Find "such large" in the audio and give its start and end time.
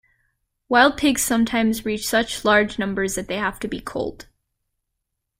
2.07-2.79